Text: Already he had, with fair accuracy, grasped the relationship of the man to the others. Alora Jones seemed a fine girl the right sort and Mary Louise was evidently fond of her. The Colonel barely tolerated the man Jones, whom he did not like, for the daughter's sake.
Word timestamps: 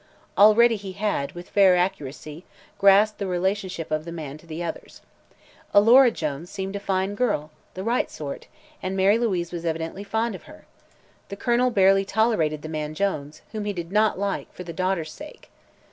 Already 0.35 0.77
he 0.77 0.93
had, 0.93 1.33
with 1.33 1.51
fair 1.51 1.75
accuracy, 1.77 2.43
grasped 2.79 3.19
the 3.19 3.27
relationship 3.27 3.91
of 3.91 4.03
the 4.03 4.11
man 4.11 4.35
to 4.39 4.47
the 4.47 4.63
others. 4.63 5.03
Alora 5.75 6.09
Jones 6.09 6.49
seemed 6.49 6.75
a 6.75 6.79
fine 6.79 7.13
girl 7.13 7.51
the 7.75 7.83
right 7.83 8.09
sort 8.09 8.47
and 8.81 8.97
Mary 8.97 9.19
Louise 9.19 9.51
was 9.51 9.63
evidently 9.63 10.03
fond 10.03 10.33
of 10.33 10.45
her. 10.45 10.65
The 11.29 11.35
Colonel 11.35 11.69
barely 11.69 12.03
tolerated 12.03 12.63
the 12.63 12.67
man 12.67 12.95
Jones, 12.95 13.43
whom 13.51 13.65
he 13.65 13.73
did 13.73 13.91
not 13.91 14.17
like, 14.17 14.51
for 14.51 14.63
the 14.63 14.73
daughter's 14.73 15.11
sake. 15.11 15.51